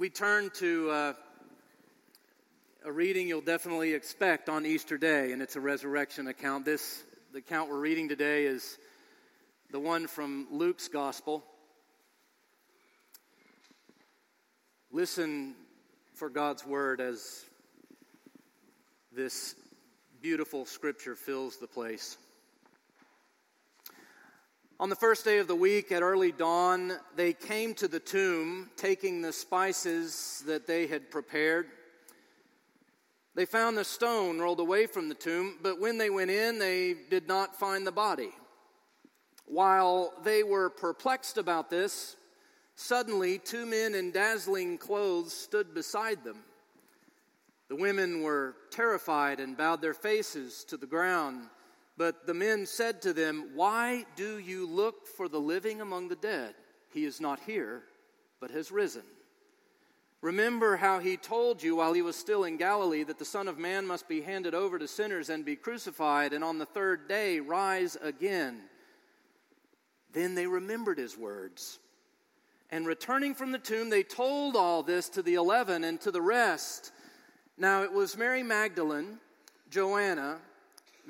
we 0.00 0.08
turn 0.08 0.48
to 0.54 0.90
uh, 0.90 1.12
a 2.86 2.90
reading 2.90 3.28
you'll 3.28 3.42
definitely 3.42 3.92
expect 3.92 4.48
on 4.48 4.64
Easter 4.64 4.96
Day, 4.96 5.32
and 5.32 5.42
it's 5.42 5.56
a 5.56 5.60
resurrection 5.60 6.26
account. 6.26 6.64
This, 6.64 7.04
the 7.34 7.40
account 7.40 7.68
we're 7.68 7.80
reading 7.80 8.08
today, 8.08 8.46
is 8.46 8.78
the 9.70 9.78
one 9.78 10.06
from 10.06 10.46
Luke's 10.50 10.88
Gospel. 10.88 11.44
Listen 14.90 15.54
for 16.14 16.30
God's 16.30 16.64
word 16.64 17.02
as 17.02 17.44
this 19.12 19.54
beautiful 20.22 20.64
scripture 20.64 21.14
fills 21.14 21.58
the 21.58 21.66
place. 21.66 22.16
On 24.80 24.88
the 24.88 24.96
first 24.96 25.26
day 25.26 25.36
of 25.36 25.46
the 25.46 25.54
week, 25.54 25.92
at 25.92 26.00
early 26.00 26.32
dawn, 26.32 26.94
they 27.14 27.34
came 27.34 27.74
to 27.74 27.86
the 27.86 28.00
tomb, 28.00 28.70
taking 28.78 29.20
the 29.20 29.30
spices 29.30 30.42
that 30.46 30.66
they 30.66 30.86
had 30.86 31.10
prepared. 31.10 31.66
They 33.34 33.44
found 33.44 33.76
the 33.76 33.84
stone 33.84 34.38
rolled 34.38 34.58
away 34.58 34.86
from 34.86 35.10
the 35.10 35.14
tomb, 35.14 35.58
but 35.62 35.78
when 35.78 35.98
they 35.98 36.08
went 36.08 36.30
in, 36.30 36.58
they 36.58 36.94
did 37.10 37.28
not 37.28 37.54
find 37.60 37.86
the 37.86 37.92
body. 37.92 38.30
While 39.44 40.14
they 40.24 40.42
were 40.42 40.70
perplexed 40.70 41.36
about 41.36 41.68
this, 41.68 42.16
suddenly 42.74 43.36
two 43.36 43.66
men 43.66 43.94
in 43.94 44.12
dazzling 44.12 44.78
clothes 44.78 45.34
stood 45.34 45.74
beside 45.74 46.24
them. 46.24 46.38
The 47.68 47.76
women 47.76 48.22
were 48.22 48.56
terrified 48.70 49.40
and 49.40 49.58
bowed 49.58 49.82
their 49.82 49.92
faces 49.92 50.64
to 50.68 50.78
the 50.78 50.86
ground. 50.86 51.48
But 52.00 52.26
the 52.26 52.32
men 52.32 52.64
said 52.64 53.02
to 53.02 53.12
them, 53.12 53.50
Why 53.54 54.06
do 54.16 54.38
you 54.38 54.66
look 54.66 55.06
for 55.06 55.28
the 55.28 55.38
living 55.38 55.82
among 55.82 56.08
the 56.08 56.16
dead? 56.16 56.54
He 56.94 57.04
is 57.04 57.20
not 57.20 57.40
here, 57.40 57.82
but 58.40 58.50
has 58.52 58.72
risen. 58.72 59.02
Remember 60.22 60.78
how 60.78 61.00
he 61.00 61.18
told 61.18 61.62
you 61.62 61.76
while 61.76 61.92
he 61.92 62.00
was 62.00 62.16
still 62.16 62.44
in 62.44 62.56
Galilee 62.56 63.02
that 63.02 63.18
the 63.18 63.26
Son 63.26 63.48
of 63.48 63.58
Man 63.58 63.86
must 63.86 64.08
be 64.08 64.22
handed 64.22 64.54
over 64.54 64.78
to 64.78 64.88
sinners 64.88 65.28
and 65.28 65.44
be 65.44 65.56
crucified, 65.56 66.32
and 66.32 66.42
on 66.42 66.56
the 66.56 66.64
third 66.64 67.06
day 67.06 67.38
rise 67.38 67.98
again. 68.00 68.62
Then 70.14 70.34
they 70.34 70.46
remembered 70.46 70.96
his 70.96 71.18
words. 71.18 71.80
And 72.70 72.86
returning 72.86 73.34
from 73.34 73.52
the 73.52 73.58
tomb, 73.58 73.90
they 73.90 74.04
told 74.04 74.56
all 74.56 74.82
this 74.82 75.10
to 75.10 75.22
the 75.22 75.34
eleven 75.34 75.84
and 75.84 76.00
to 76.00 76.10
the 76.10 76.22
rest. 76.22 76.92
Now 77.58 77.82
it 77.82 77.92
was 77.92 78.16
Mary 78.16 78.42
Magdalene, 78.42 79.18
Joanna, 79.68 80.38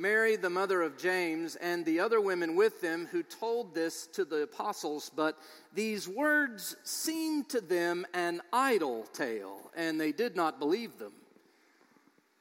Mary, 0.00 0.34
the 0.34 0.48
mother 0.48 0.80
of 0.80 0.96
James, 0.96 1.56
and 1.56 1.84
the 1.84 2.00
other 2.00 2.22
women 2.22 2.56
with 2.56 2.80
them 2.80 3.06
who 3.12 3.22
told 3.22 3.74
this 3.74 4.06
to 4.06 4.24
the 4.24 4.44
apostles, 4.44 5.10
but 5.14 5.38
these 5.74 6.08
words 6.08 6.74
seemed 6.84 7.50
to 7.50 7.60
them 7.60 8.06
an 8.14 8.40
idle 8.50 9.04
tale, 9.12 9.70
and 9.76 10.00
they 10.00 10.10
did 10.10 10.34
not 10.34 10.58
believe 10.58 10.98
them. 10.98 11.12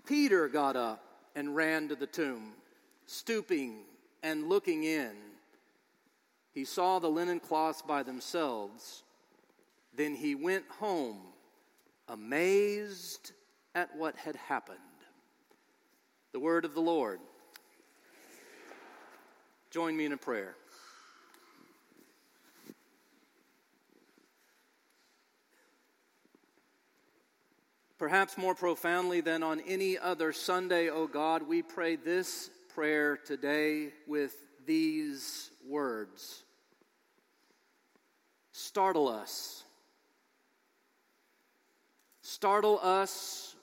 Peter 0.05 0.47
got 0.47 0.77
up 0.77 1.03
and 1.35 1.53
ran 1.53 1.89
to 1.89 1.95
the 1.95 2.07
tomb, 2.07 2.53
stooping 3.07 3.79
and 4.23 4.47
looking 4.47 4.85
in. 4.85 5.11
He 6.53 6.63
saw 6.63 6.99
the 6.99 7.09
linen 7.09 7.41
cloths 7.41 7.81
by 7.81 8.03
themselves. 8.03 9.03
Then 9.93 10.15
he 10.15 10.33
went 10.33 10.65
home, 10.69 11.19
amazed 12.07 13.33
at 13.75 13.93
what 13.97 14.15
had 14.15 14.37
happened. 14.37 14.77
The 16.31 16.39
word 16.39 16.63
of 16.63 16.73
the 16.73 16.81
Lord. 16.81 17.19
Join 19.71 19.95
me 19.95 20.05
in 20.05 20.13
a 20.13 20.17
prayer. 20.17 20.55
Perhaps 27.99 28.37
more 28.37 28.55
profoundly 28.55 29.21
than 29.21 29.43
on 29.43 29.59
any 29.59 29.97
other 29.97 30.31
Sunday, 30.33 30.89
O 30.89 31.03
oh 31.03 31.07
God, 31.07 31.43
we 31.43 31.61
pray 31.61 31.97
this 31.97 32.49
prayer 32.73 33.17
today 33.17 33.89
with 34.07 34.33
these 34.65 35.51
words 35.67 36.43
Startle 38.51 39.07
us. 39.07 39.63
Startle 42.21 42.79
us 42.81 43.55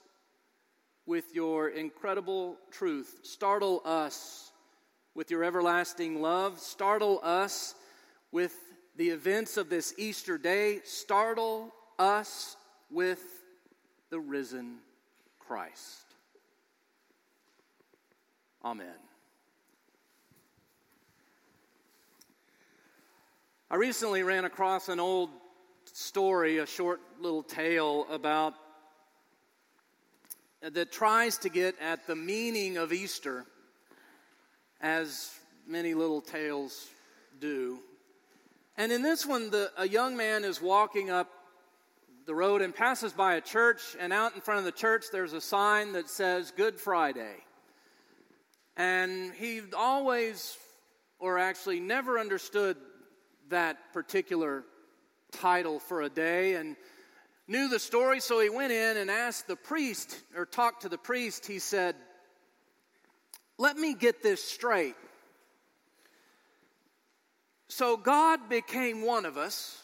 with 1.05 1.33
your 1.33 1.69
incredible 1.69 2.57
truth. 2.71 3.19
Startle 3.23 3.81
us 3.85 4.51
with 5.17 5.31
your 5.31 5.43
everlasting 5.43 6.21
love. 6.21 6.59
Startle 6.59 7.19
us 7.23 7.73
with 8.31 8.55
the 8.97 9.09
events 9.09 9.57
of 9.57 9.67
this 9.67 9.95
Easter 9.97 10.37
day. 10.37 10.79
Startle 10.83 11.73
us 11.97 12.55
with 12.91 13.19
the 14.11 14.19
risen 14.19 14.77
Christ. 15.39 16.03
Amen. 18.63 18.93
I 23.71 23.75
recently 23.75 24.21
ran 24.21 24.45
across 24.45 24.87
an 24.87 24.99
old 24.99 25.31
story, 25.93 26.59
a 26.59 26.67
short 26.67 27.01
little 27.19 27.41
tale 27.41 28.05
about 28.11 28.53
that 30.61 30.91
tries 30.91 31.39
to 31.39 31.49
get 31.49 31.75
at 31.81 32.05
the 32.05 32.15
meaning 32.15 32.77
of 32.77 32.93
Easter 32.93 33.45
as 34.81 35.31
many 35.67 35.93
little 35.93 36.21
tales 36.21 36.87
do. 37.39 37.79
And 38.77 38.91
in 38.91 39.01
this 39.01 39.25
one, 39.25 39.49
the, 39.49 39.71
a 39.77 39.87
young 39.87 40.15
man 40.15 40.45
is 40.45 40.61
walking 40.61 41.09
up 41.09 41.29
the 42.25 42.35
road 42.35 42.61
and 42.61 42.75
passes 42.75 43.13
by 43.13 43.35
a 43.35 43.41
church, 43.41 43.81
and 43.99 44.11
out 44.11 44.35
in 44.35 44.41
front 44.41 44.59
of 44.59 44.65
the 44.65 44.71
church, 44.71 45.05
there's 45.11 45.33
a 45.33 45.41
sign 45.41 45.93
that 45.93 46.09
says 46.09 46.51
Good 46.55 46.79
Friday. 46.79 47.35
And 48.75 49.33
he 49.33 49.61
always, 49.75 50.57
or 51.19 51.39
actually 51.39 51.79
never 51.79 52.19
understood 52.19 52.77
that 53.49 53.77
particular 53.93 54.65
title 55.31 55.79
for 55.79 56.01
a 56.01 56.09
day 56.09 56.55
and 56.55 56.75
knew 57.47 57.69
the 57.69 57.79
story, 57.79 58.19
so 58.19 58.41
he 58.41 58.49
went 58.49 58.73
in 58.73 58.97
and 58.97 59.09
asked 59.09 59.47
the 59.47 59.55
priest, 59.55 60.21
or 60.35 60.45
talked 60.45 60.81
to 60.81 60.89
the 60.89 60.97
priest. 60.97 61.45
He 61.47 61.59
said, 61.59 61.95
let 63.57 63.77
me 63.77 63.93
get 63.93 64.21
this 64.21 64.43
straight. 64.43 64.95
So 67.67 67.97
God 67.97 68.49
became 68.49 69.01
one 69.01 69.25
of 69.25 69.37
us, 69.37 69.83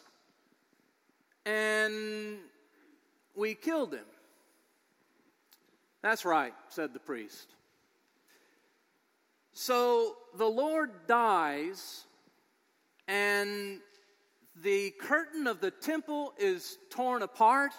and 1.45 2.37
we 3.35 3.55
killed 3.55 3.93
him. 3.93 4.05
That's 6.01 6.25
right, 6.25 6.53
said 6.69 6.93
the 6.93 6.99
priest. 6.99 7.47
So 9.53 10.15
the 10.37 10.45
Lord 10.45 10.91
dies, 11.07 12.05
and 13.07 13.79
the 14.61 14.91
curtain 15.01 15.47
of 15.47 15.61
the 15.61 15.71
temple 15.71 16.33
is 16.37 16.77
torn 16.89 17.21
apart, 17.21 17.71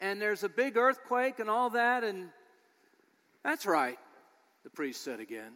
and 0.00 0.20
there's 0.20 0.44
a 0.44 0.48
big 0.48 0.76
earthquake 0.76 1.38
and 1.38 1.48
all 1.48 1.70
that, 1.70 2.04
and 2.04 2.28
that's 3.42 3.64
right 3.64 3.98
the 4.66 4.70
priest 4.70 5.04
said 5.04 5.20
again. 5.20 5.52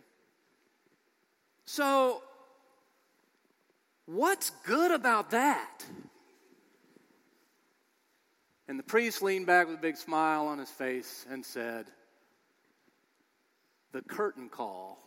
So, 1.65 2.22
what's 4.06 4.50
good 4.65 4.93
about 4.93 5.32
that? 5.32 5.84
And 8.69 8.78
the 8.78 8.84
priest 8.84 9.20
leaned 9.20 9.47
back 9.47 9.66
with 9.66 9.78
a 9.78 9.81
big 9.81 9.97
smile 9.97 10.47
on 10.47 10.60
his 10.60 10.70
face 10.70 11.26
and 11.28 11.44
said, 11.44 11.87
The 13.91 14.03
curtain 14.03 14.49
call. 14.49 15.03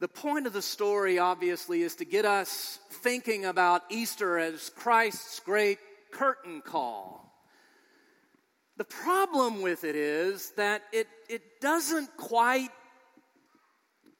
The 0.00 0.08
point 0.08 0.46
of 0.46 0.52
the 0.52 0.60
story, 0.60 1.18
obviously, 1.18 1.80
is 1.80 1.94
to 1.96 2.04
get 2.04 2.26
us 2.26 2.78
thinking 2.90 3.46
about 3.46 3.84
Easter 3.88 4.38
as 4.38 4.68
Christ's 4.76 5.40
great 5.40 5.78
curtain 6.10 6.60
call. 6.60 7.29
The 8.80 8.86
problem 8.86 9.60
with 9.60 9.84
it 9.84 9.94
is 9.94 10.52
that 10.52 10.80
it, 10.90 11.06
it 11.28 11.60
doesn't 11.60 12.16
quite 12.16 12.70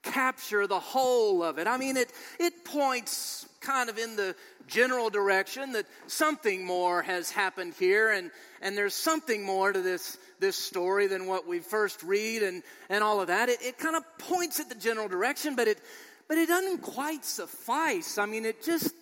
capture 0.02 0.66
the 0.66 0.78
whole 0.78 1.42
of 1.42 1.58
it. 1.58 1.66
I 1.66 1.78
mean, 1.78 1.96
it, 1.96 2.12
it 2.38 2.62
points 2.66 3.48
kind 3.62 3.88
of 3.88 3.96
in 3.96 4.16
the 4.16 4.36
general 4.66 5.08
direction 5.08 5.72
that 5.72 5.86
something 6.08 6.62
more 6.62 7.00
has 7.00 7.30
happened 7.30 7.72
here 7.78 8.10
and, 8.10 8.30
and 8.60 8.76
there's 8.76 8.92
something 8.92 9.42
more 9.42 9.72
to 9.72 9.80
this, 9.80 10.18
this 10.40 10.56
story 10.56 11.06
than 11.06 11.24
what 11.24 11.48
we 11.48 11.60
first 11.60 12.02
read 12.02 12.42
and, 12.42 12.62
and 12.90 13.02
all 13.02 13.18
of 13.22 13.28
that. 13.28 13.48
It, 13.48 13.62
it 13.62 13.78
kind 13.78 13.96
of 13.96 14.02
points 14.18 14.60
at 14.60 14.68
the 14.68 14.74
general 14.74 15.08
direction, 15.08 15.56
but 15.56 15.68
it, 15.68 15.80
but 16.28 16.36
it 16.36 16.48
doesn't 16.48 16.82
quite 16.82 17.24
suffice. 17.24 18.18
I 18.18 18.26
mean, 18.26 18.44
it 18.44 18.62
just, 18.62 18.94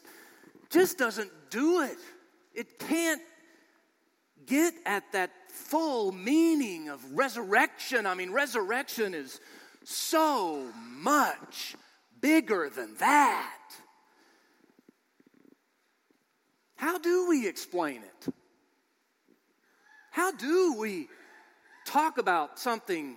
just 0.70 0.98
doesn't 0.98 1.32
do 1.50 1.80
it. 1.80 1.98
It 2.54 2.78
can't 2.78 3.20
get 4.48 4.74
at 4.84 5.04
that 5.12 5.30
full 5.48 6.10
meaning 6.12 6.88
of 6.88 7.04
resurrection. 7.16 8.06
I 8.06 8.14
mean, 8.14 8.32
resurrection 8.32 9.14
is 9.14 9.40
so 9.84 10.66
much 10.96 11.76
bigger 12.20 12.70
than 12.74 12.94
that. 12.96 13.54
How 16.76 16.98
do 16.98 17.28
we 17.28 17.46
explain 17.46 18.02
it? 18.02 18.34
How 20.10 20.32
do 20.32 20.74
we 20.78 21.08
talk 21.86 22.18
about 22.18 22.58
something 22.58 23.16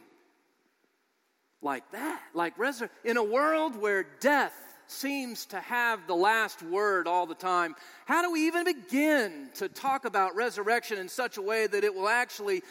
like 1.61 1.89
that? 1.91 2.21
Like 2.33 2.57
resur- 2.57 2.89
in 3.03 3.17
a 3.17 3.23
world 3.23 3.75
where 3.75 4.05
death 4.19 4.53
seems 4.91 5.45
to 5.47 5.59
have 5.59 6.05
the 6.07 6.15
last 6.15 6.61
word 6.61 7.07
all 7.07 7.25
the 7.25 7.35
time, 7.35 7.75
how 8.05 8.21
do 8.21 8.31
we 8.31 8.47
even 8.47 8.65
begin 8.65 9.49
to 9.55 9.69
talk 9.69 10.05
about 10.05 10.35
resurrection 10.35 10.97
in 10.97 11.09
such 11.09 11.37
a 11.37 11.41
way 11.41 11.67
that 11.67 11.83
it 11.83 11.95
will 11.95 12.09
actually 12.09 12.61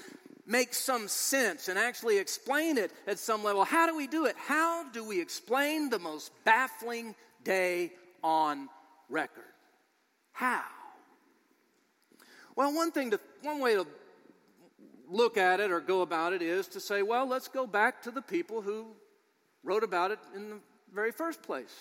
make 0.46 0.75
some 0.75 1.08
sense 1.08 1.69
and 1.69 1.78
actually 1.78 2.19
explain 2.19 2.76
it 2.76 2.93
at 3.06 3.19
some 3.19 3.43
level? 3.43 3.64
How 3.64 3.87
do 3.87 3.96
we 3.96 4.06
do 4.06 4.26
it? 4.26 4.37
How 4.37 4.88
do 4.90 5.05
we 5.05 5.20
explain 5.20 5.90
the 5.90 5.99
most 5.99 6.32
baffling 6.44 7.14
day 7.44 7.93
on 8.22 8.69
record? 9.08 9.44
How? 10.32 10.62
Well, 12.56 12.75
one 12.75 12.93
thing 12.93 13.12
to 13.12 13.20
one 13.43 13.61
way 13.61 13.75
to 13.75 13.87
look 15.08 15.37
at 15.37 15.61
it 15.61 15.70
or 15.70 15.81
go 15.81 16.02
about 16.02 16.32
it 16.32 16.43
is 16.43 16.69
to 16.69 16.81
say, 16.81 17.02
well, 17.02 17.26
let's 17.26 17.49
go 17.49 17.67
back 17.67 18.02
to 18.02 18.11
the 18.11 18.22
people 18.22 18.61
who 18.61 18.87
wrote 19.64 19.82
about 19.82 20.11
it 20.11 20.19
in 20.34 20.50
the 20.50 20.56
very 20.93 21.12
first 21.12 21.43
place. 21.43 21.75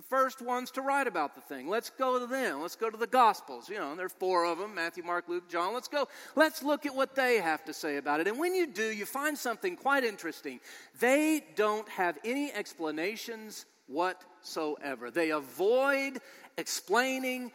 The 0.00 0.06
first 0.06 0.40
ones 0.40 0.70
to 0.70 0.80
write 0.80 1.06
about 1.06 1.34
the 1.34 1.42
thing. 1.42 1.68
Let's 1.68 1.90
go 1.90 2.18
to 2.18 2.26
them. 2.26 2.62
Let's 2.62 2.74
go 2.74 2.88
to 2.88 2.96
the 2.96 3.06
Gospels. 3.06 3.68
You 3.68 3.76
know, 3.76 3.94
there 3.94 4.06
are 4.06 4.08
four 4.08 4.46
of 4.46 4.56
them 4.56 4.74
Matthew, 4.74 5.04
Mark, 5.04 5.28
Luke, 5.28 5.46
John. 5.50 5.74
Let's 5.74 5.88
go. 5.88 6.08
Let's 6.34 6.62
look 6.62 6.86
at 6.86 6.94
what 6.94 7.14
they 7.14 7.36
have 7.36 7.66
to 7.66 7.74
say 7.74 7.98
about 7.98 8.18
it. 8.18 8.26
And 8.26 8.38
when 8.38 8.54
you 8.54 8.66
do, 8.66 8.82
you 8.82 9.04
find 9.04 9.36
something 9.36 9.76
quite 9.76 10.02
interesting. 10.02 10.58
They 11.00 11.44
don't 11.54 11.86
have 11.90 12.16
any 12.24 12.50
explanations 12.50 13.66
whatsoever, 13.88 15.10
they 15.10 15.32
avoid 15.32 16.22
explaining 16.56 17.52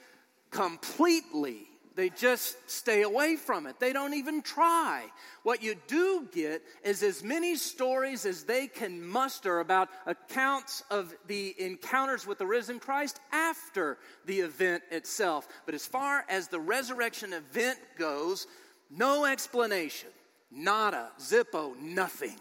completely 0.51 1.65
they 1.95 2.09
just 2.09 2.57
stay 2.69 3.03
away 3.03 3.37
from 3.37 3.65
it. 3.67 3.79
They 3.79 3.93
don't 3.93 4.13
even 4.15 4.41
try. 4.41 5.05
What 5.43 5.63
you 5.63 5.75
do 5.87 6.27
get 6.33 6.61
is 6.83 7.01
as 7.01 7.23
many 7.23 7.55
stories 7.55 8.25
as 8.25 8.43
they 8.43 8.67
can 8.67 9.05
muster 9.05 9.61
about 9.61 9.87
accounts 10.05 10.83
of 10.91 11.15
the 11.27 11.55
encounters 11.57 12.27
with 12.27 12.37
the 12.37 12.45
risen 12.45 12.79
Christ 12.79 13.19
after 13.31 13.97
the 14.25 14.41
event 14.41 14.83
itself. 14.91 15.47
But 15.65 15.73
as 15.73 15.85
far 15.85 16.25
as 16.27 16.49
the 16.49 16.59
resurrection 16.59 17.31
event 17.31 17.79
goes, 17.97 18.45
no 18.91 19.23
explanation. 19.23 20.09
Nada, 20.51 21.11
zippo, 21.19 21.79
nothing. 21.79 22.35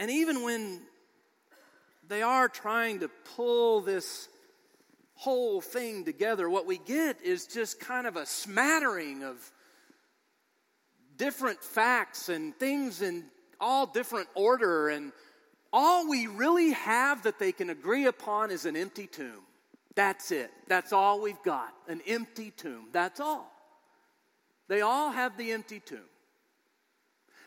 And 0.00 0.10
even 0.10 0.42
when 0.42 0.80
they 2.08 2.22
are 2.22 2.48
trying 2.48 3.00
to 3.00 3.08
pull 3.36 3.82
this 3.82 4.28
whole 5.20 5.60
thing 5.60 6.02
together, 6.02 6.48
what 6.48 6.64
we 6.64 6.78
get 6.78 7.20
is 7.22 7.46
just 7.46 7.78
kind 7.78 8.06
of 8.06 8.16
a 8.16 8.24
smattering 8.24 9.22
of 9.22 9.36
different 11.18 11.62
facts 11.62 12.30
and 12.30 12.56
things 12.56 13.02
in 13.02 13.24
all 13.60 13.84
different 13.84 14.28
order. 14.34 14.88
And 14.88 15.12
all 15.74 16.08
we 16.08 16.26
really 16.26 16.70
have 16.70 17.24
that 17.24 17.38
they 17.38 17.52
can 17.52 17.68
agree 17.68 18.06
upon 18.06 18.50
is 18.50 18.64
an 18.64 18.78
empty 18.78 19.06
tomb. 19.06 19.42
That's 19.94 20.30
it. 20.30 20.50
That's 20.68 20.90
all 20.90 21.20
we've 21.20 21.42
got 21.44 21.74
an 21.86 22.00
empty 22.06 22.50
tomb. 22.56 22.86
That's 22.90 23.20
all. 23.20 23.52
They 24.68 24.80
all 24.80 25.10
have 25.10 25.36
the 25.36 25.52
empty 25.52 25.80
tomb. 25.80 26.09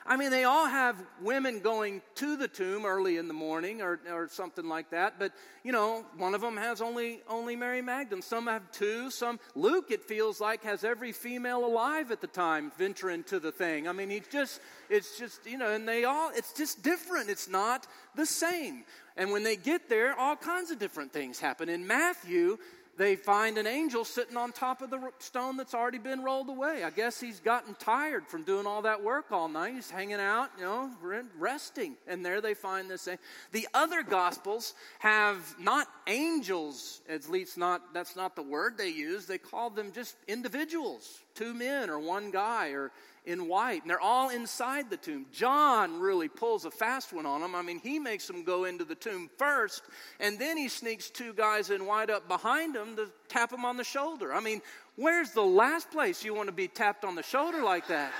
I 0.05 0.17
mean, 0.17 0.31
they 0.31 0.43
all 0.43 0.67
have 0.67 0.97
women 1.21 1.59
going 1.59 2.01
to 2.15 2.35
the 2.35 2.47
tomb 2.47 2.85
early 2.85 3.17
in 3.17 3.29
the 3.29 3.33
morning 3.33 3.81
or, 3.81 3.99
or 4.11 4.27
something 4.27 4.67
like 4.67 4.89
that, 4.91 5.17
but, 5.17 5.31
you 5.63 5.71
know, 5.71 6.03
one 6.17 6.35
of 6.35 6.41
them 6.41 6.57
has 6.57 6.81
only, 6.81 7.21
only 7.29 7.55
Mary 7.55 7.81
Magdalene. 7.81 8.21
Some 8.21 8.47
have 8.47 8.69
two. 8.71 9.09
Some, 9.09 9.39
Luke, 9.55 9.91
it 9.91 10.03
feels 10.03 10.41
like, 10.41 10.63
has 10.63 10.83
every 10.83 11.13
female 11.13 11.65
alive 11.65 12.11
at 12.11 12.19
the 12.19 12.27
time 12.27 12.71
venturing 12.77 13.23
to 13.25 13.39
the 13.39 13.51
thing. 13.51 13.87
I 13.87 13.93
mean, 13.93 14.09
he 14.09 14.21
just, 14.29 14.59
it's 14.89 15.17
just, 15.17 15.45
you 15.45 15.57
know, 15.57 15.71
and 15.71 15.87
they 15.87 16.03
all, 16.03 16.31
it's 16.35 16.51
just 16.51 16.83
different. 16.83 17.29
It's 17.29 17.47
not 17.47 17.87
the 18.15 18.25
same. 18.25 18.83
And 19.15 19.31
when 19.31 19.43
they 19.43 19.55
get 19.55 19.89
there, 19.89 20.19
all 20.19 20.35
kinds 20.35 20.69
of 20.71 20.79
different 20.79 21.13
things 21.13 21.39
happen. 21.39 21.69
In 21.69 21.87
Matthew, 21.87 22.57
they 22.97 23.15
find 23.15 23.57
an 23.57 23.65
angel 23.65 24.05
sitting 24.05 24.37
on 24.37 24.51
top 24.51 24.81
of 24.81 24.89
the 24.89 25.11
stone 25.19 25.57
that's 25.57 25.73
already 25.73 25.97
been 25.97 26.23
rolled 26.23 26.49
away. 26.49 26.83
I 26.83 26.91
guess 26.91 27.19
he's 27.19 27.39
gotten 27.39 27.73
tired 27.75 28.27
from 28.27 28.43
doing 28.43 28.67
all 28.67 28.83
that 28.83 29.03
work 29.03 29.31
all 29.31 29.49
night. 29.49 29.73
He's 29.73 29.89
hanging 29.89 30.19
out, 30.19 30.51
you 30.57 30.63
know, 30.63 30.91
resting. 31.39 31.95
And 32.07 32.23
there 32.23 32.39
they 32.39 32.53
find 32.53 32.89
this. 32.89 33.09
The 33.51 33.67
other 33.73 34.03
gospels 34.03 34.75
have 34.99 35.55
not 35.59 35.87
angels, 36.07 37.01
at 37.09 37.27
least 37.29 37.57
not, 37.57 37.93
that's 37.93 38.15
not 38.15 38.35
the 38.35 38.43
word 38.43 38.77
they 38.77 38.89
use. 38.89 39.25
They 39.25 39.39
call 39.39 39.71
them 39.71 39.91
just 39.91 40.15
individuals, 40.27 41.19
two 41.33 41.53
men 41.53 41.89
or 41.89 41.97
one 41.99 42.29
guy 42.29 42.69
or 42.69 42.91
in 43.25 43.47
white, 43.47 43.81
and 43.81 43.89
they're 43.89 43.99
all 43.99 44.29
inside 44.29 44.89
the 44.89 44.97
tomb. 44.97 45.25
John 45.31 45.99
really 45.99 46.27
pulls 46.27 46.65
a 46.65 46.71
fast 46.71 47.13
one 47.13 47.25
on 47.25 47.41
them. 47.41 47.55
I 47.55 47.61
mean, 47.61 47.79
he 47.79 47.99
makes 47.99 48.27
them 48.27 48.43
go 48.43 48.65
into 48.65 48.83
the 48.83 48.95
tomb 48.95 49.29
first, 49.37 49.83
and 50.19 50.37
then 50.37 50.57
he 50.57 50.67
sneaks 50.67 51.09
two 51.09 51.33
guys 51.33 51.69
in 51.69 51.85
white 51.85 52.09
up 52.09 52.27
behind 52.27 52.75
him 52.75 52.95
to 52.97 53.09
tap 53.29 53.49
them 53.49 53.65
on 53.65 53.77
the 53.77 53.83
shoulder. 53.83 54.33
I 54.33 54.39
mean, 54.39 54.61
where's 54.95 55.31
the 55.31 55.41
last 55.41 55.89
place 55.91 56.23
you 56.23 56.33
want 56.33 56.47
to 56.47 56.53
be 56.53 56.67
tapped 56.67 57.05
on 57.05 57.15
the 57.15 57.23
shoulder 57.23 57.63
like 57.63 57.87
that? 57.87 58.11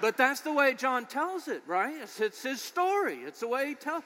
But 0.00 0.16
that's 0.16 0.40
the 0.40 0.52
way 0.52 0.74
John 0.74 1.06
tells 1.06 1.48
it, 1.48 1.62
right? 1.66 1.96
It's, 2.02 2.20
it's 2.20 2.42
his 2.42 2.60
story. 2.60 3.16
It's 3.16 3.40
the 3.40 3.48
way 3.48 3.68
he 3.68 3.74
tells. 3.74 4.02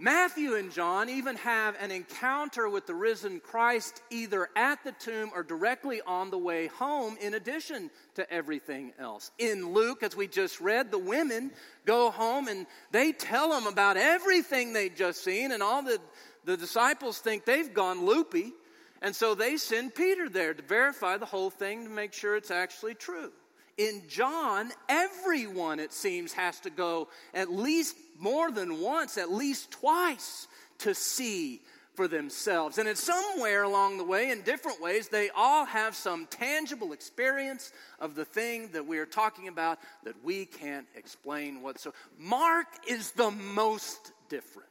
Matthew 0.00 0.56
and 0.56 0.72
John 0.72 1.08
even 1.08 1.36
have 1.36 1.76
an 1.80 1.92
encounter 1.92 2.68
with 2.68 2.86
the 2.86 2.94
risen 2.94 3.38
Christ 3.38 4.02
either 4.10 4.48
at 4.56 4.82
the 4.82 4.92
tomb 4.92 5.30
or 5.34 5.44
directly 5.44 6.00
on 6.04 6.30
the 6.30 6.38
way 6.38 6.66
home, 6.66 7.16
in 7.20 7.34
addition 7.34 7.90
to 8.16 8.28
everything 8.32 8.92
else. 8.98 9.30
In 9.38 9.72
Luke, 9.72 10.02
as 10.02 10.16
we 10.16 10.26
just 10.26 10.60
read, 10.60 10.90
the 10.90 10.98
women 10.98 11.52
go 11.84 12.10
home 12.10 12.48
and 12.48 12.66
they 12.90 13.12
tell 13.12 13.50
them 13.50 13.66
about 13.66 13.96
everything 13.96 14.72
they'd 14.72 14.96
just 14.96 15.22
seen, 15.22 15.52
and 15.52 15.62
all 15.62 15.82
the, 15.82 16.00
the 16.44 16.56
disciples 16.56 17.18
think 17.18 17.44
they've 17.44 17.72
gone 17.72 18.04
loopy. 18.04 18.52
And 19.00 19.14
so 19.14 19.34
they 19.34 19.58
send 19.58 19.94
Peter 19.94 20.28
there 20.28 20.54
to 20.54 20.62
verify 20.62 21.18
the 21.18 21.26
whole 21.26 21.50
thing 21.50 21.84
to 21.84 21.90
make 21.90 22.12
sure 22.14 22.36
it's 22.36 22.50
actually 22.50 22.94
true. 22.94 23.30
In 23.76 24.02
John, 24.08 24.70
everyone, 24.88 25.80
it 25.80 25.92
seems, 25.92 26.32
has 26.34 26.60
to 26.60 26.70
go 26.70 27.08
at 27.32 27.50
least 27.50 27.96
more 28.18 28.50
than 28.52 28.80
once, 28.80 29.18
at 29.18 29.32
least 29.32 29.70
twice, 29.72 30.46
to 30.78 30.94
see 30.94 31.60
for 31.94 32.08
themselves. 32.08 32.78
And 32.78 32.88
it's 32.88 33.02
somewhere 33.02 33.62
along 33.62 33.98
the 33.98 34.04
way, 34.04 34.30
in 34.30 34.42
different 34.42 34.80
ways, 34.80 35.08
they 35.08 35.30
all 35.30 35.64
have 35.64 35.94
some 35.94 36.26
tangible 36.26 36.92
experience 36.92 37.72
of 38.00 38.14
the 38.14 38.24
thing 38.24 38.68
that 38.72 38.86
we 38.86 38.98
are 38.98 39.06
talking 39.06 39.48
about 39.48 39.78
that 40.04 40.22
we 40.24 40.44
can't 40.44 40.86
explain 40.96 41.62
whatsoever. 41.62 41.96
Mark 42.18 42.66
is 42.88 43.12
the 43.12 43.30
most 43.30 44.12
different, 44.28 44.68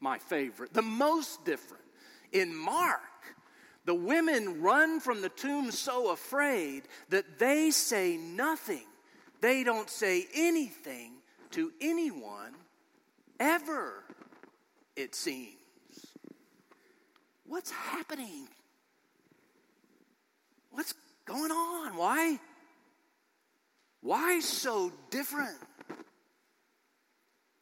my 0.00 0.18
favorite, 0.18 0.72
the 0.72 0.82
most 0.82 1.44
different. 1.44 1.84
In 2.32 2.54
Mark, 2.54 3.00
the 3.84 3.94
women 3.94 4.60
run 4.60 5.00
from 5.00 5.22
the 5.22 5.28
tomb 5.28 5.70
so 5.70 6.10
afraid 6.10 6.82
that 7.08 7.38
they 7.38 7.70
say 7.70 8.16
nothing. 8.16 8.84
They 9.40 9.64
don't 9.64 9.88
say 9.88 10.26
anything 10.34 11.12
to 11.52 11.72
anyone 11.80 12.54
ever, 13.38 14.04
it 14.96 15.14
seems. 15.14 15.54
What's 17.46 17.70
happening? 17.70 18.46
What's 20.70 20.94
going 21.24 21.50
on? 21.50 21.96
Why? 21.96 22.38
Why 24.02 24.40
so 24.40 24.92
different? 25.10 25.58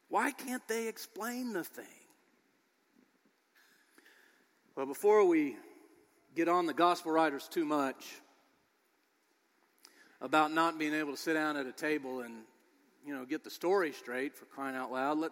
Why 0.09 0.31
can't 0.31 0.67
they 0.67 0.87
explain 0.87 1.53
the 1.53 1.63
thing? 1.63 1.85
Well, 4.75 4.85
before 4.85 5.25
we 5.25 5.55
get 6.39 6.47
on 6.47 6.65
the 6.65 6.73
gospel 6.73 7.11
writers 7.11 7.49
too 7.51 7.65
much 7.65 8.15
about 10.21 10.53
not 10.53 10.79
being 10.79 10.93
able 10.93 11.11
to 11.11 11.17
sit 11.17 11.33
down 11.33 11.57
at 11.57 11.65
a 11.65 11.71
table 11.73 12.21
and, 12.21 12.33
you 13.05 13.13
know, 13.13 13.25
get 13.25 13.43
the 13.43 13.49
story 13.49 13.91
straight 13.91 14.33
for 14.33 14.45
crying 14.45 14.73
out 14.73 14.89
loud. 14.89 15.17
Let, 15.17 15.31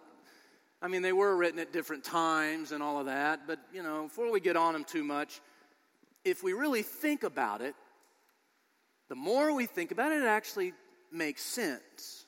I 0.82 0.88
mean, 0.88 1.00
they 1.00 1.14
were 1.14 1.34
written 1.34 1.58
at 1.60 1.72
different 1.72 2.04
times 2.04 2.72
and 2.72 2.82
all 2.82 3.00
of 3.00 3.06
that, 3.06 3.46
but, 3.46 3.58
you 3.72 3.82
know, 3.82 4.02
before 4.02 4.30
we 4.30 4.38
get 4.38 4.54
on 4.54 4.74
them 4.74 4.84
too 4.84 5.02
much, 5.02 5.40
if 6.26 6.44
we 6.44 6.52
really 6.52 6.82
think 6.82 7.22
about 7.22 7.62
it, 7.62 7.74
the 9.08 9.14
more 9.14 9.54
we 9.54 9.64
think 9.64 9.92
about 9.92 10.12
it, 10.12 10.20
it 10.20 10.26
actually 10.26 10.74
makes 11.10 11.42
sense. 11.42 12.26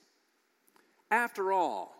After 1.10 1.52
all, 1.52 1.94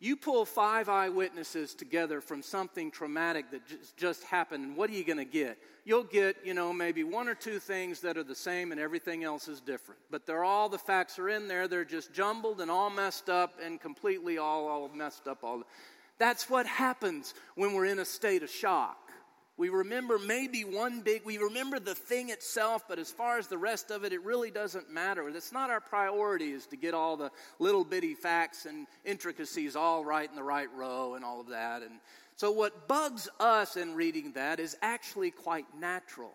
you 0.00 0.16
pull 0.16 0.46
five 0.46 0.88
eyewitnesses 0.88 1.74
together 1.74 2.22
from 2.22 2.42
something 2.42 2.90
traumatic 2.90 3.50
that 3.50 3.60
just 3.98 4.24
happened, 4.24 4.64
and 4.64 4.76
what 4.76 4.88
are 4.88 4.94
you 4.94 5.04
going 5.04 5.18
to 5.18 5.26
get? 5.26 5.58
You'll 5.84 6.04
get, 6.04 6.36
you 6.42 6.54
know, 6.54 6.72
maybe 6.72 7.04
one 7.04 7.28
or 7.28 7.34
two 7.34 7.58
things 7.58 8.00
that 8.00 8.16
are 8.16 8.24
the 8.24 8.34
same 8.34 8.72
and 8.72 8.80
everything 8.80 9.24
else 9.24 9.46
is 9.46 9.60
different. 9.60 10.00
But 10.10 10.26
they're 10.26 10.44
all, 10.44 10.70
the 10.70 10.78
facts 10.78 11.18
are 11.18 11.28
in 11.28 11.48
there, 11.48 11.68
they're 11.68 11.84
just 11.84 12.14
jumbled 12.14 12.62
and 12.62 12.70
all 12.70 12.88
messed 12.88 13.28
up 13.28 13.54
and 13.62 13.78
completely 13.78 14.38
all, 14.38 14.68
all 14.68 14.88
messed 14.88 15.28
up. 15.28 15.44
All 15.44 15.62
That's 16.18 16.48
what 16.48 16.66
happens 16.66 17.34
when 17.54 17.74
we're 17.74 17.86
in 17.86 17.98
a 17.98 18.04
state 18.04 18.42
of 18.42 18.50
shock 18.50 19.09
We 19.60 19.68
remember 19.68 20.18
maybe 20.18 20.64
one 20.64 21.02
big, 21.02 21.20
we 21.26 21.36
remember 21.36 21.78
the 21.78 21.94
thing 21.94 22.30
itself, 22.30 22.84
but 22.88 22.98
as 22.98 23.10
far 23.10 23.36
as 23.36 23.46
the 23.46 23.58
rest 23.58 23.90
of 23.90 24.04
it, 24.04 24.12
it 24.14 24.24
really 24.24 24.50
doesn't 24.50 24.90
matter. 24.90 25.28
It's 25.28 25.52
not 25.52 25.68
our 25.68 25.82
priority 25.82 26.52
is 26.52 26.64
to 26.68 26.76
get 26.76 26.94
all 26.94 27.18
the 27.18 27.30
little 27.58 27.84
bitty 27.84 28.14
facts 28.14 28.64
and 28.64 28.86
intricacies 29.04 29.76
all 29.76 30.02
right 30.02 30.26
in 30.26 30.34
the 30.34 30.42
right 30.42 30.72
row 30.74 31.12
and 31.12 31.22
all 31.22 31.42
of 31.42 31.48
that. 31.48 31.82
And 31.82 32.00
so, 32.36 32.50
what 32.50 32.88
bugs 32.88 33.28
us 33.38 33.76
in 33.76 33.94
reading 33.94 34.32
that 34.32 34.60
is 34.60 34.78
actually 34.80 35.30
quite 35.30 35.66
natural 35.78 36.32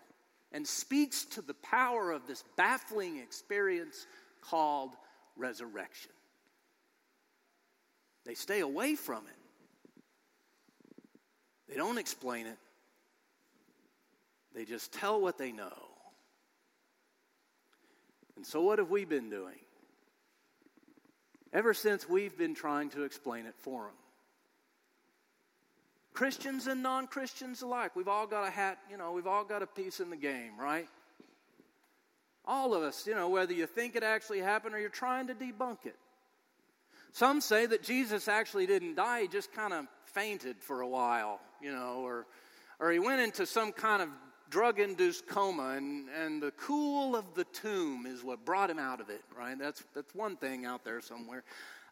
and 0.52 0.64
speaks 0.64 1.24
to 1.24 1.42
the 1.42 1.54
power 1.54 2.12
of 2.12 2.28
this 2.28 2.44
baffling 2.56 3.18
experience 3.18 4.06
called 4.40 4.90
resurrection. 5.36 6.12
They 8.24 8.34
stay 8.34 8.60
away 8.60 8.94
from 8.94 9.24
it. 9.26 10.02
They 11.68 11.74
don't 11.74 11.98
explain 11.98 12.46
it. 12.46 12.58
They 14.56 14.64
just 14.64 14.90
tell 14.90 15.20
what 15.20 15.36
they 15.36 15.52
know. 15.52 15.74
And 18.36 18.46
so, 18.46 18.62
what 18.62 18.78
have 18.78 18.90
we 18.90 19.04
been 19.04 19.28
doing? 19.28 19.58
Ever 21.52 21.74
since 21.74 22.08
we've 22.08 22.36
been 22.36 22.54
trying 22.54 22.88
to 22.90 23.04
explain 23.04 23.44
it 23.44 23.54
for 23.58 23.82
them. 23.82 23.92
Christians 26.14 26.66
and 26.66 26.82
non 26.82 27.06
Christians 27.06 27.60
alike, 27.60 27.94
we've 27.94 28.08
all 28.08 28.26
got 28.26 28.48
a 28.48 28.50
hat, 28.50 28.78
you 28.90 28.96
know, 28.96 29.12
we've 29.12 29.26
all 29.26 29.44
got 29.44 29.62
a 29.62 29.66
piece 29.66 30.00
in 30.00 30.08
the 30.08 30.16
game, 30.16 30.58
right? 30.58 30.88
All 32.46 32.72
of 32.72 32.82
us, 32.82 33.06
you 33.06 33.14
know, 33.14 33.28
whether 33.28 33.52
you 33.52 33.66
think 33.66 33.94
it 33.94 34.02
actually 34.02 34.40
happened 34.40 34.74
or 34.74 34.78
you're 34.78 34.88
trying 34.88 35.26
to 35.26 35.34
debunk 35.34 35.84
it. 35.84 35.96
Some 37.12 37.42
say 37.42 37.66
that 37.66 37.82
Jesus 37.82 38.26
actually 38.26 38.66
didn't 38.66 38.94
die, 38.94 39.22
he 39.22 39.28
just 39.28 39.52
kind 39.52 39.74
of 39.74 39.86
fainted 40.06 40.56
for 40.60 40.80
a 40.80 40.88
while, 40.88 41.40
you 41.60 41.72
know, 41.72 42.00
or, 42.02 42.26
or 42.80 42.90
he 42.90 42.98
went 42.98 43.20
into 43.20 43.44
some 43.44 43.72
kind 43.72 44.00
of 44.00 44.08
drug 44.50 44.78
induced 44.80 45.26
coma, 45.26 45.74
and, 45.76 46.08
and 46.08 46.42
the 46.42 46.52
cool 46.52 47.16
of 47.16 47.34
the 47.34 47.44
tomb 47.44 48.06
is 48.06 48.22
what 48.22 48.44
brought 48.44 48.70
him 48.70 48.78
out 48.78 49.00
of 49.00 49.10
it, 49.10 49.22
right? 49.36 49.58
That's, 49.58 49.82
that's 49.94 50.14
one 50.14 50.36
thing 50.36 50.64
out 50.64 50.84
there 50.84 51.00
somewhere. 51.00 51.44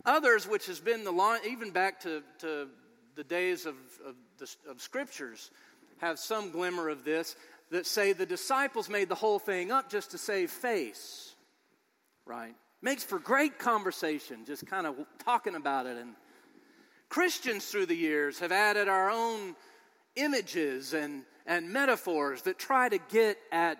Others, 0.04 0.48
which 0.48 0.66
has 0.66 0.80
been 0.80 1.04
the 1.04 1.12
long, 1.12 1.38
even 1.48 1.70
back 1.70 2.00
to, 2.00 2.22
to 2.40 2.68
the 3.14 3.24
days 3.24 3.66
of, 3.66 3.74
of, 4.06 4.14
the, 4.38 4.54
of 4.70 4.80
scriptures, 4.80 5.50
have 5.98 6.18
some 6.18 6.50
glimmer 6.50 6.88
of 6.88 7.04
this 7.04 7.36
that 7.70 7.86
say 7.86 8.12
the 8.12 8.26
disciples 8.26 8.88
made 8.88 9.08
the 9.08 9.14
whole 9.14 9.38
thing 9.38 9.70
up 9.70 9.88
just 9.88 10.10
to 10.10 10.18
save 10.18 10.50
face, 10.50 11.34
right? 12.26 12.54
Makes 12.82 13.04
for 13.04 13.18
great 13.18 13.58
conversation, 13.58 14.44
just 14.44 14.66
kind 14.66 14.86
of 14.86 14.96
talking 15.24 15.54
about 15.54 15.86
it. 15.86 15.96
And 15.96 16.14
Christians 17.08 17.66
through 17.66 17.86
the 17.86 17.96
years 17.96 18.38
have 18.40 18.52
added 18.52 18.88
our 18.88 19.10
own 19.10 19.56
images 20.16 20.92
and 20.92 21.22
and 21.46 21.72
metaphors 21.72 22.42
that 22.42 22.58
try 22.58 22.88
to 22.88 22.98
get 23.10 23.38
at 23.52 23.78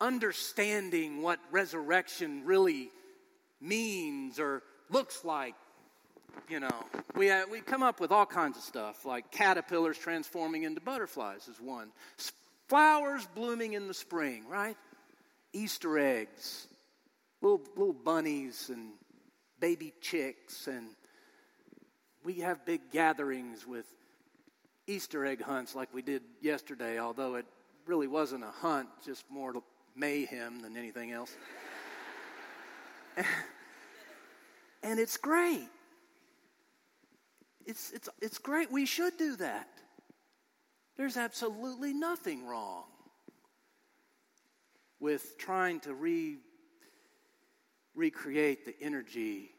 understanding 0.00 1.22
what 1.22 1.38
resurrection 1.50 2.42
really 2.44 2.90
means 3.60 4.38
or 4.38 4.62
looks 4.90 5.24
like. 5.24 5.54
You 6.48 6.60
know, 6.60 6.84
we, 7.14 7.30
uh, 7.30 7.44
we 7.50 7.60
come 7.60 7.82
up 7.82 7.98
with 7.98 8.12
all 8.12 8.26
kinds 8.26 8.58
of 8.58 8.62
stuff, 8.62 9.04
like 9.06 9.30
caterpillars 9.30 9.98
transforming 9.98 10.64
into 10.64 10.80
butterflies 10.80 11.48
is 11.48 11.60
one. 11.60 11.90
Flowers 12.68 13.26
blooming 13.34 13.72
in 13.72 13.88
the 13.88 13.94
spring, 13.94 14.44
right? 14.48 14.76
Easter 15.52 15.98
eggs, 15.98 16.66
little, 17.40 17.62
little 17.76 17.94
bunnies 17.94 18.70
and 18.72 18.90
baby 19.60 19.94
chicks, 20.00 20.66
and 20.66 20.88
we 22.22 22.40
have 22.40 22.66
big 22.66 22.90
gatherings 22.90 23.66
with 23.66 23.86
Easter 24.86 25.26
egg 25.26 25.42
hunts 25.42 25.74
like 25.74 25.92
we 25.92 26.02
did 26.02 26.22
yesterday, 26.40 26.98
although 26.98 27.34
it 27.34 27.46
really 27.86 28.06
wasn't 28.06 28.44
a 28.44 28.50
hunt, 28.50 28.88
just 29.04 29.24
more 29.30 29.54
mayhem 29.96 30.60
than 30.60 30.76
anything 30.76 31.12
else. 31.12 31.34
and 34.82 35.00
it's 35.00 35.16
great. 35.16 35.68
It's, 37.64 37.90
it's, 37.92 38.08
it's 38.20 38.38
great. 38.38 38.70
We 38.70 38.86
should 38.86 39.16
do 39.16 39.36
that. 39.36 39.68
There's 40.96 41.16
absolutely 41.16 41.92
nothing 41.92 42.46
wrong 42.46 42.84
with 45.00 45.36
trying 45.36 45.80
to 45.80 45.94
re, 45.94 46.38
recreate 47.94 48.64
the 48.64 48.74
energy 48.80 49.50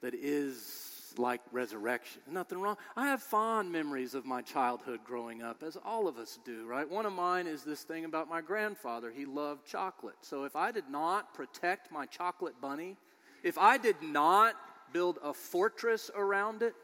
that 0.00 0.14
is 0.14 0.93
like 1.18 1.40
resurrection. 1.52 2.22
Nothing 2.30 2.60
wrong. 2.60 2.76
I 2.96 3.08
have 3.08 3.22
fond 3.22 3.70
memories 3.70 4.14
of 4.14 4.24
my 4.24 4.42
childhood 4.42 5.00
growing 5.04 5.42
up, 5.42 5.62
as 5.62 5.76
all 5.84 6.08
of 6.08 6.18
us 6.18 6.38
do, 6.44 6.66
right? 6.66 6.88
One 6.88 7.06
of 7.06 7.12
mine 7.12 7.46
is 7.46 7.64
this 7.64 7.82
thing 7.82 8.04
about 8.04 8.28
my 8.28 8.40
grandfather. 8.40 9.10
He 9.10 9.24
loved 9.24 9.66
chocolate. 9.66 10.16
So 10.22 10.44
if 10.44 10.56
I 10.56 10.72
did 10.72 10.88
not 10.90 11.34
protect 11.34 11.92
my 11.92 12.06
chocolate 12.06 12.60
bunny, 12.60 12.96
if 13.42 13.58
I 13.58 13.78
did 13.78 13.96
not 14.02 14.54
build 14.92 15.18
a 15.22 15.34
fortress 15.34 16.10
around 16.14 16.62
it, 16.62 16.74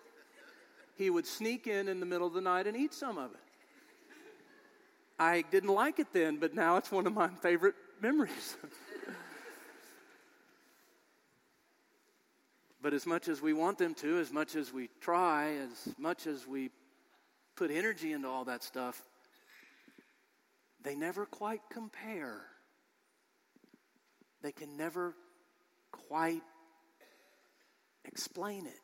he 0.97 1.09
would 1.09 1.27
sneak 1.27 1.67
in 1.67 1.89
in 1.89 2.01
the 2.01 2.07
middle 2.07 2.27
of 2.27 2.35
the 2.35 2.41
night 2.41 2.67
and 2.67 2.77
eat 2.77 2.93
some 2.93 3.17
of 3.17 3.31
it. 3.33 3.41
I 5.19 5.45
didn't 5.51 5.71
like 5.71 5.99
it 5.99 6.09
then, 6.13 6.37
but 6.37 6.55
now 6.55 6.77
it's 6.77 6.91
one 6.91 7.07
of 7.07 7.15
my 7.15 7.29
favorite 7.29 7.75
memories. 8.01 8.57
But 12.83 12.95
as 12.95 13.07
much 13.07 13.29
as 13.29 13.43
we 13.43 13.53
want 13.53 13.79
them 13.79 13.95
to, 13.97 14.19
as 14.19 14.33
much 14.33 14.57
as 14.57 14.73
we 14.73 14.89
try, 15.01 15.55
as 15.57 15.95
much 15.99 16.27
as 16.27 16.47
we 16.47 16.71
put 17.55 17.71
energy 17.71 18.13
into 18.13 18.29
all 18.29 18.45
that 18.47 18.63
stuff, 18.63 19.03
they 20.83 20.95
never 20.95 21.27
quite 21.27 21.61
compare. 21.71 22.41
They 24.43 24.53
can 24.53 24.79
never 24.79 25.15
quite 25.93 26.43
explain 28.07 28.67
it. 28.67 28.81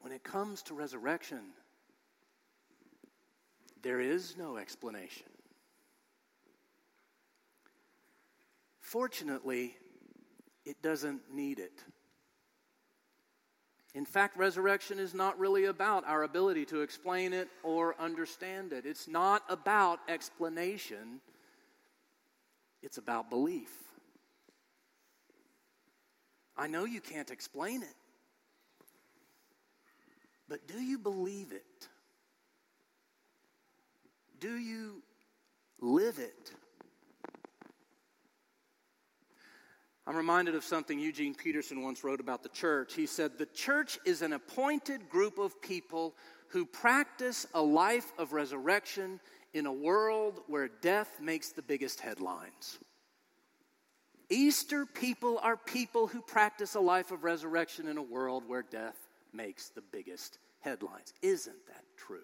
When 0.00 0.12
it 0.12 0.22
comes 0.22 0.62
to 0.62 0.74
resurrection, 0.74 1.40
there 3.82 4.00
is 4.00 4.34
no 4.38 4.56
explanation. 4.56 5.26
Fortunately, 8.80 9.76
it 10.68 10.82
doesn't 10.82 11.22
need 11.34 11.58
it. 11.58 11.82
In 13.94 14.04
fact, 14.04 14.36
resurrection 14.36 14.98
is 14.98 15.14
not 15.14 15.38
really 15.38 15.64
about 15.64 16.06
our 16.06 16.22
ability 16.22 16.66
to 16.66 16.82
explain 16.82 17.32
it 17.32 17.48
or 17.62 17.96
understand 17.98 18.74
it. 18.74 18.84
It's 18.84 19.08
not 19.08 19.42
about 19.48 19.98
explanation, 20.08 21.20
it's 22.82 22.98
about 22.98 23.30
belief. 23.30 23.70
I 26.54 26.66
know 26.66 26.84
you 26.84 27.00
can't 27.00 27.30
explain 27.30 27.82
it, 27.82 27.94
but 30.48 30.68
do 30.68 30.82
you 30.82 30.98
believe 30.98 31.52
it? 31.52 31.88
Do 34.38 34.54
you 34.54 35.02
live 35.80 36.18
it? 36.18 36.52
I'm 40.08 40.16
reminded 40.16 40.54
of 40.54 40.64
something 40.64 40.98
Eugene 40.98 41.34
Peterson 41.34 41.82
once 41.82 42.02
wrote 42.02 42.18
about 42.18 42.42
the 42.42 42.48
church. 42.48 42.94
He 42.94 43.04
said, 43.04 43.36
The 43.36 43.44
church 43.44 43.98
is 44.06 44.22
an 44.22 44.32
appointed 44.32 45.10
group 45.10 45.36
of 45.38 45.60
people 45.60 46.14
who 46.48 46.64
practice 46.64 47.46
a 47.52 47.60
life 47.60 48.10
of 48.16 48.32
resurrection 48.32 49.20
in 49.52 49.66
a 49.66 49.72
world 49.72 50.40
where 50.46 50.68
death 50.68 51.20
makes 51.20 51.50
the 51.50 51.60
biggest 51.60 52.00
headlines. 52.00 52.78
Easter 54.30 54.86
people 54.86 55.38
are 55.42 55.58
people 55.58 56.06
who 56.06 56.22
practice 56.22 56.74
a 56.74 56.80
life 56.80 57.10
of 57.10 57.22
resurrection 57.22 57.86
in 57.86 57.98
a 57.98 58.02
world 58.02 58.44
where 58.46 58.62
death 58.62 58.96
makes 59.34 59.68
the 59.68 59.82
biggest 59.92 60.38
headlines. 60.60 61.12
Isn't 61.20 61.66
that 61.66 61.84
true? 61.98 62.20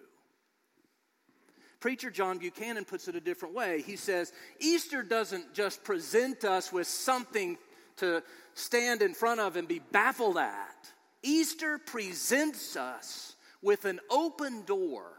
Preacher 1.79 2.09
John 2.09 2.39
Buchanan 2.39 2.83
puts 2.83 3.07
it 3.07 3.15
a 3.15 3.21
different 3.21 3.53
way. 3.53 3.83
He 3.83 3.95
says, 3.95 4.33
Easter 4.59 5.03
doesn't 5.03 5.53
just 5.53 5.83
present 5.83 6.43
us 6.43 6.73
with 6.73 6.87
something 6.87 7.59
to 7.97 8.23
stand 8.53 9.01
in 9.01 9.13
front 9.13 9.39
of 9.39 9.55
and 9.55 9.67
be 9.67 9.79
baffled 9.91 10.37
at. 10.37 10.91
Easter 11.23 11.77
presents 11.77 12.75
us 12.75 13.35
with 13.61 13.85
an 13.85 13.99
open 14.09 14.63
door 14.63 15.11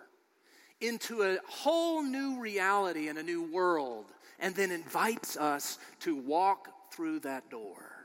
into 0.80 1.23
a 1.23 1.38
whole 1.49 2.02
new 2.02 2.38
reality 2.38 3.09
and 3.09 3.18
a 3.18 3.23
new 3.23 3.50
world, 3.50 4.06
and 4.38 4.54
then 4.54 4.71
invites 4.71 5.37
us 5.37 5.78
to 6.00 6.16
walk 6.16 6.92
through 6.92 7.21
that 7.21 7.50
door. 7.50 7.97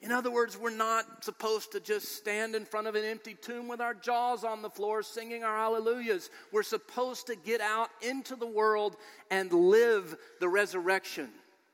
In 0.00 0.12
other 0.12 0.30
words, 0.30 0.56
we're 0.56 0.70
not 0.70 1.24
supposed 1.24 1.72
to 1.72 1.80
just 1.80 2.16
stand 2.16 2.54
in 2.54 2.64
front 2.64 2.86
of 2.86 2.94
an 2.94 3.04
empty 3.04 3.34
tomb 3.34 3.68
with 3.68 3.82
our 3.82 3.92
jaws 3.92 4.44
on 4.44 4.62
the 4.62 4.70
floor 4.70 5.02
singing 5.02 5.44
our 5.44 5.56
hallelujahs. 5.56 6.30
We're 6.52 6.62
supposed 6.62 7.26
to 7.26 7.36
get 7.36 7.60
out 7.60 7.90
into 8.00 8.34
the 8.34 8.46
world 8.46 8.96
and 9.30 9.52
live 9.52 10.16
the 10.40 10.48
resurrection. 10.48 11.28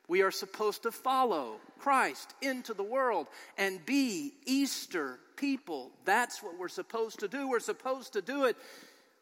We 0.09 0.23
are 0.23 0.31
supposed 0.31 0.85
to 0.85 0.93
follow 0.93 1.57
Christ 1.79 2.35
into 2.41 2.75
the 2.75 2.85
world 2.85 3.27
and 3.59 3.85
be 3.85 4.33
Easter 4.45 5.19
people. 5.37 5.91
That's 6.05 6.43
what 6.43 6.59
we're 6.59 6.69
supposed 6.69 7.21
to 7.21 7.29
do. 7.29 7.49
We're 7.49 7.61
supposed 7.61 8.13
to 8.13 8.23
do 8.23 8.45
it 8.45 8.57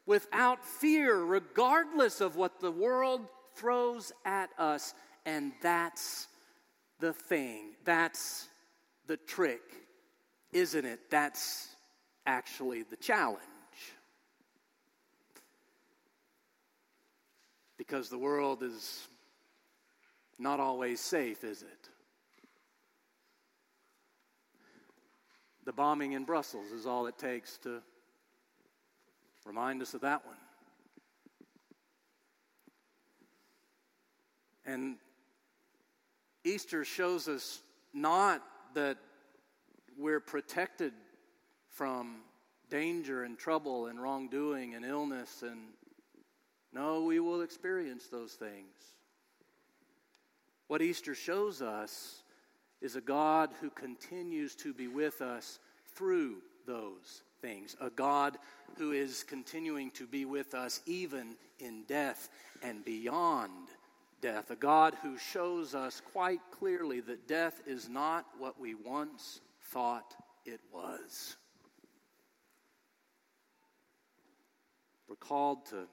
without 0.07 0.65
fear, 0.65 1.19
regardless 1.23 2.21
of 2.21 2.37
what 2.37 2.61
the 2.61 2.71
world 2.71 3.23
throws 3.55 4.13
at 4.25 4.51
us. 4.59 4.95
And 5.25 5.53
that's 5.63 6.29
the 7.01 7.15
thing. 7.15 7.73
That's 7.85 8.49
the 9.07 9.17
trick, 9.17 9.63
isn't 10.53 10.85
it? 10.85 11.11
That's 11.11 11.75
actually 12.27 12.83
the 12.83 12.97
challenge. 12.97 13.41
Because 17.79 18.11
the 18.11 18.19
world 18.19 18.63
is 18.63 19.09
not 20.39 20.61
always 20.61 21.01
safe, 21.01 21.45
is 21.45 21.63
it? 21.63 21.89
The 25.65 25.73
bombing 25.73 26.13
in 26.13 26.25
Brussels 26.25 26.71
is 26.73 26.87
all 26.87 27.07
it 27.07 27.19
takes 27.19 27.57
to 27.59 27.81
remind 29.47 29.81
us 29.81 29.95
of 29.95 30.03
that 30.03 30.25
one. 30.27 30.37
And 34.67 34.97
Easter 36.45 36.85
shows 36.85 37.29
us 37.29 37.61
not 37.93 38.43
that 38.75 38.99
we're 39.99 40.21
protected 40.21 40.93
from 41.69 42.17
danger 42.71 43.25
and 43.25 43.39
trouble 43.39 43.87
and 43.87 44.01
wrongdoing 44.01 44.75
and 44.75 44.85
illness 44.85 45.43
and 45.43 45.61
no, 46.75 47.05
we 47.05 47.21
will 47.21 47.43
experience 47.43 48.09
those 48.09 48.33
things. 48.33 48.75
What 50.69 50.83
Easter 50.83 51.15
shows 51.15 51.63
us 51.63 52.23
is 52.81 52.97
a 52.97 53.01
God 53.01 53.51
who 53.61 53.71
continues 53.71 54.55
to 54.57 54.73
be 54.73 54.89
with 54.89 55.21
us 55.21 55.59
through 55.95 56.37
those 56.67 57.23
things, 57.41 57.77
a 57.81 57.91
God 57.91 58.39
who 58.79 58.93
is 58.93 59.23
continuing 59.23 59.91
to 59.93 60.07
be 60.07 60.25
with 60.25 60.55
us 60.55 60.81
even 60.87 61.37
in 61.59 61.85
death 61.87 62.29
and 62.63 62.85
beyond 62.85 63.69
death, 64.21 64.51
a 64.51 64.57
God 64.57 64.97
who 65.03 65.19
shows 65.19 65.75
us 65.75 66.01
quite 66.13 66.41
clearly 66.51 67.01
that 67.01 67.29
death 67.29 67.61
is 67.67 67.89
not 67.89 68.25
what 68.39 68.59
we 68.59 68.75
once 68.75 69.41
thought 69.71 70.15
it 70.47 70.61
was. 70.73 71.37
We're 75.09 75.17
called 75.17 75.67
to 75.67 75.85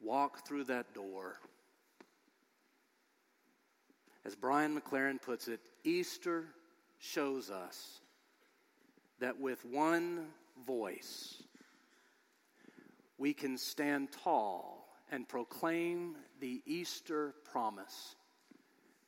walk 0.00 0.46
through 0.46 0.64
that 0.64 0.94
door. 0.94 1.40
As 4.24 4.34
Brian 4.34 4.78
McLaren 4.78 5.20
puts 5.20 5.48
it, 5.48 5.60
Easter 5.84 6.46
shows 6.98 7.50
us 7.50 8.00
that 9.20 9.40
with 9.40 9.64
one 9.64 10.26
voice, 10.66 11.42
we 13.16 13.32
can 13.32 13.56
stand 13.56 14.12
tall 14.12 14.88
and 15.10 15.28
proclaim 15.28 16.16
the 16.40 16.62
Easter 16.66 17.34
promise 17.50 18.16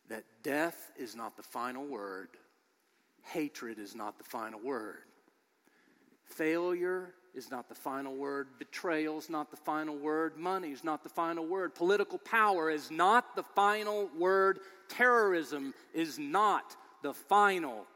that 0.08 0.24
death 0.42 0.90
is 0.96 1.14
not 1.14 1.36
the 1.36 1.42
final 1.42 1.86
word, 1.86 2.30
hatred 3.22 3.78
is 3.78 3.94
not 3.94 4.18
the 4.18 4.24
final 4.24 4.60
word, 4.60 5.04
failure 6.24 7.14
is 7.34 7.50
not 7.50 7.68
the 7.68 7.74
final 7.74 8.14
word, 8.14 8.48
betrayal 8.58 9.18
is 9.18 9.30
not 9.30 9.50
the 9.50 9.56
final 9.56 9.96
word, 9.96 10.36
money 10.36 10.70
is 10.70 10.84
not 10.84 11.02
the 11.02 11.08
final 11.08 11.46
word, 11.46 11.74
political 11.74 12.18
power 12.18 12.70
is 12.70 12.90
not 12.90 13.36
the 13.36 13.42
final 13.42 14.10
word, 14.18 14.60
terrorism 14.88 15.74
is 15.94 16.18
not 16.18 16.76
the 17.02 17.14
final 17.14 17.86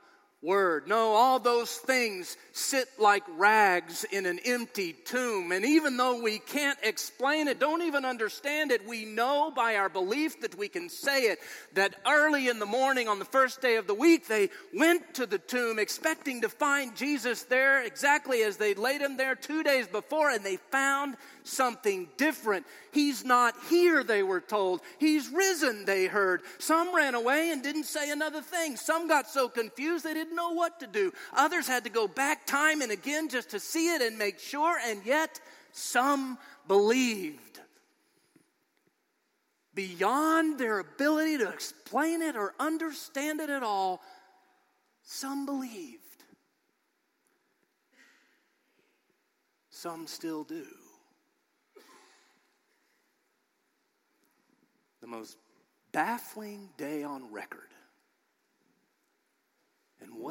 word. 0.45 0.87
No, 0.87 1.15
all 1.15 1.41
those 1.41 1.75
things 1.77 2.37
sit 2.53 2.87
like 2.99 3.25
rags 3.37 4.05
in 4.05 4.27
an 4.27 4.39
empty 4.45 4.93
tomb. 4.93 5.51
And 5.51 5.65
even 5.65 5.97
though 5.97 6.23
we 6.23 6.39
can't 6.39 6.79
explain 6.83 7.49
it, 7.49 7.59
don't 7.59 7.83
even 7.83 8.05
understand 8.05 8.71
it, 8.71 8.87
we 8.87 9.07
know 9.07 9.51
by 9.51 9.77
our 9.77 9.89
belief 9.89 10.41
that 10.43 10.57
we 10.57 10.69
can 10.69 10.89
say 10.89 11.23
it 11.23 11.39
that 11.73 11.97
early 12.07 12.49
in 12.49 12.59
the 12.59 12.67
morning 12.67 13.09
on 13.09 13.19
the 13.19 13.25
first 13.25 13.61
day 13.61 13.77
of 13.77 13.87
the 13.87 13.95
week, 13.95 14.29
they 14.29 14.51
went 14.75 15.15
to 15.15 15.27
the 15.27 15.39
tomb 15.39 15.79
expecting 15.79 16.43
to 16.43 16.49
find 16.49 16.95
Jesus 16.95 17.45
there 17.45 17.83
exactly 17.83 18.43
as 18.43 18.57
they 18.59 18.75
laid 18.75 19.01
him 19.01 19.17
there 19.17 19.35
two 19.35 19.63
days 19.63 19.89
before, 19.89 20.31
and 20.31 20.45
they 20.45 20.59
found 20.71 21.17
something 21.43 22.09
different. 22.17 22.67
He's 22.93 23.25
not 23.25 23.55
here, 23.69 24.05
they 24.05 24.23
were 24.23 24.41
told. 24.41 24.81
He's 24.99 25.29
risen, 25.29 25.85
they 25.85 26.07
heard. 26.07 26.43
Some 26.59 26.95
ran 26.95 27.15
away 27.15 27.51
and 27.51 27.63
didn't 27.63 27.85
say 27.85 28.11
another 28.11 28.41
thing. 28.41 28.77
Some 28.77 29.09
got 29.09 29.29
so 29.29 29.49
confused 29.49 30.05
they 30.05 30.15
didn't 30.15 30.34
know 30.35 30.51
what 30.51 30.81
to 30.81 30.87
do. 30.87 31.13
Others 31.35 31.67
had 31.67 31.85
to 31.85 31.91
go 31.91 32.07
back 32.09 32.47
time 32.47 32.83
and 32.83 32.93
again 32.93 33.29
just 33.29 33.51
to 33.51 33.61
see 33.61 33.95
it 33.95 34.03
and 34.03 34.19
make 34.19 34.39
sure, 34.39 34.77
and 34.85 35.05
yet 35.05 35.41
some 35.73 36.39
believed. 36.69 37.61
Beyond 39.75 40.59
their 40.59 40.79
ability 40.79 41.39
to 41.39 41.49
explain 41.49 42.23
it 42.23 42.37
or 42.37 42.55
understand 42.61 43.41
it 43.41 43.51
at 43.51 43.63
all, 43.63 44.01
some 45.03 45.47
believed. 45.47 46.01
Some 49.71 50.07
still 50.07 50.45
do. 50.45 50.65
the 55.05 55.11
most 55.11 55.37
baffling 55.93 56.71
day 56.79 57.03
on 57.03 57.31
record. 57.31 57.74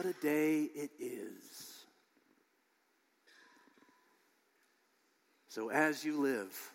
What 0.03 0.15
a 0.17 0.21
day 0.21 0.63
it 0.75 0.91
is. 0.99 1.85
So, 5.47 5.69
as 5.69 6.03
you 6.03 6.19
live, 6.19 6.71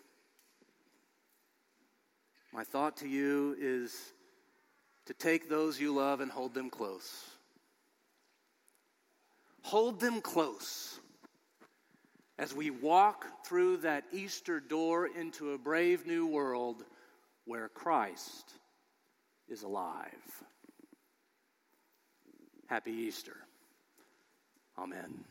my 2.51 2.63
thought 2.63 2.97
to 2.97 3.07
you 3.07 3.55
is 3.59 4.13
to 5.05 5.13
take 5.13 5.47
those 5.47 5.79
you 5.79 5.93
love 5.93 6.21
and 6.21 6.31
hold 6.31 6.55
them 6.55 6.71
close. 6.71 7.23
Hold 9.61 9.99
them 9.99 10.21
close 10.21 10.99
as 12.39 12.55
we 12.55 12.71
walk 12.71 13.45
through 13.45 13.77
that 13.77 14.05
Easter 14.11 14.59
door 14.59 15.05
into 15.05 15.51
a 15.51 15.57
brave 15.59 16.07
new 16.07 16.25
world 16.25 16.83
where 17.45 17.69
Christ 17.69 18.53
is 19.47 19.61
alive. 19.61 20.07
Happy 22.69 22.91
Easter. 22.91 23.35
Amen. 24.77 25.25